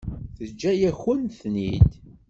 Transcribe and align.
Teǧǧa-yakent-ten-id. 0.37 1.89